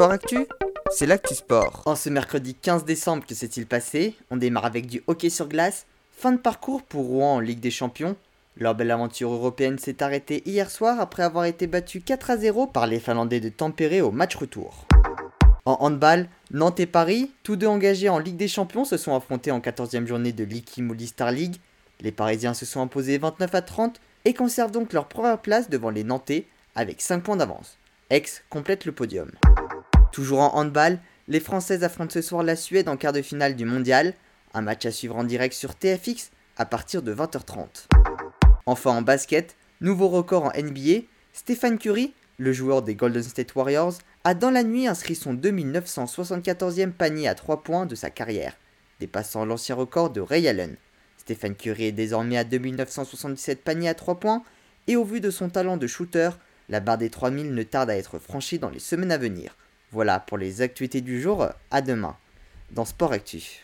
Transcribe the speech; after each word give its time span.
Sport 0.00 0.12
Actu, 0.12 0.46
c'est 0.90 1.04
l'actu 1.04 1.34
sport. 1.34 1.82
En 1.84 1.94
ce 1.94 2.08
mercredi 2.08 2.54
15 2.54 2.86
décembre, 2.86 3.26
que 3.26 3.34
s'est-il 3.34 3.66
passé 3.66 4.14
On 4.30 4.38
démarre 4.38 4.64
avec 4.64 4.86
du 4.86 5.02
hockey 5.06 5.28
sur 5.28 5.46
glace. 5.46 5.84
Fin 6.10 6.32
de 6.32 6.38
parcours 6.38 6.82
pour 6.82 7.04
Rouen 7.04 7.34
en 7.34 7.40
Ligue 7.40 7.60
des 7.60 7.70
Champions. 7.70 8.16
Leur 8.56 8.74
belle 8.74 8.92
aventure 8.92 9.30
européenne 9.30 9.78
s'est 9.78 10.02
arrêtée 10.02 10.42
hier 10.46 10.70
soir 10.70 11.00
après 11.00 11.22
avoir 11.22 11.44
été 11.44 11.66
battue 11.66 12.00
4 12.00 12.30
à 12.30 12.38
0 12.38 12.68
par 12.68 12.86
les 12.86 12.98
Finlandais 12.98 13.40
de 13.40 13.50
Tampere 13.50 14.00
au 14.00 14.10
match 14.10 14.36
retour. 14.36 14.86
En 15.66 15.76
handball, 15.80 16.30
Nantes 16.50 16.80
et 16.80 16.86
Paris, 16.86 17.30
tous 17.42 17.56
deux 17.56 17.66
engagés 17.66 18.08
en 18.08 18.18
Ligue 18.18 18.38
des 18.38 18.48
Champions, 18.48 18.86
se 18.86 18.96
sont 18.96 19.14
affrontés 19.14 19.50
en 19.50 19.60
14e 19.60 20.06
journée 20.06 20.32
de 20.32 20.44
l'Iki 20.44 20.82
Star 21.08 21.30
League. 21.30 21.56
Les 22.00 22.10
Parisiens 22.10 22.54
se 22.54 22.64
sont 22.64 22.80
imposés 22.80 23.18
29 23.18 23.54
à 23.54 23.60
30 23.60 24.00
et 24.24 24.32
conservent 24.32 24.72
donc 24.72 24.94
leur 24.94 25.08
première 25.08 25.42
place 25.42 25.68
devant 25.68 25.90
les 25.90 26.04
Nantais 26.04 26.46
avec 26.74 27.02
5 27.02 27.22
points 27.22 27.36
d'avance. 27.36 27.76
Aix 28.08 28.24
complète 28.48 28.86
le 28.86 28.92
podium. 28.92 29.30
Toujours 30.12 30.40
en 30.40 30.56
handball, 30.56 30.98
les 31.28 31.40
Françaises 31.40 31.84
affrontent 31.84 32.12
ce 32.12 32.22
soir 32.22 32.42
la 32.42 32.56
Suède 32.56 32.88
en 32.88 32.96
quart 32.96 33.12
de 33.12 33.22
finale 33.22 33.54
du 33.54 33.64
mondial. 33.64 34.14
Un 34.54 34.62
match 34.62 34.84
à 34.84 34.90
suivre 34.90 35.16
en 35.16 35.24
direct 35.24 35.54
sur 35.54 35.76
TFX 35.76 36.30
à 36.56 36.66
partir 36.66 37.02
de 37.02 37.14
20h30. 37.14 37.86
Enfin 38.66 38.90
en 38.90 39.02
basket, 39.02 39.56
nouveau 39.80 40.08
record 40.08 40.46
en 40.46 40.52
NBA, 40.60 41.04
Stéphane 41.32 41.78
Curry, 41.78 42.12
le 42.38 42.52
joueur 42.52 42.82
des 42.82 42.96
Golden 42.96 43.22
State 43.22 43.54
Warriors, 43.54 43.94
a 44.24 44.34
dans 44.34 44.50
la 44.50 44.64
nuit 44.64 44.88
inscrit 44.88 45.14
son 45.14 45.34
2974e 45.34 46.90
panier 46.90 47.28
à 47.28 47.36
3 47.36 47.62
points 47.62 47.86
de 47.86 47.94
sa 47.94 48.10
carrière, 48.10 48.56
dépassant 48.98 49.44
l'ancien 49.44 49.76
record 49.76 50.10
de 50.10 50.20
Ray 50.20 50.48
Allen. 50.48 50.76
Stéphane 51.18 51.54
Curry 51.54 51.84
est 51.84 51.92
désormais 51.92 52.36
à 52.36 52.44
2977 52.44 53.62
paniers 53.62 53.90
à 53.90 53.94
3 53.94 54.18
points, 54.18 54.42
et 54.88 54.96
au 54.96 55.04
vu 55.04 55.20
de 55.20 55.30
son 55.30 55.48
talent 55.48 55.76
de 55.76 55.86
shooter, 55.86 56.30
la 56.68 56.80
barre 56.80 56.98
des 56.98 57.10
3000 57.10 57.54
ne 57.54 57.62
tarde 57.62 57.90
à 57.90 57.96
être 57.96 58.18
franchie 58.18 58.58
dans 58.58 58.70
les 58.70 58.80
semaines 58.80 59.12
à 59.12 59.18
venir. 59.18 59.56
Voilà 59.92 60.20
pour 60.20 60.38
les 60.38 60.62
actualités 60.62 61.00
du 61.00 61.20
jour, 61.20 61.48
à 61.70 61.82
demain 61.82 62.16
dans 62.70 62.84
Sport 62.84 63.12
Actu. 63.12 63.58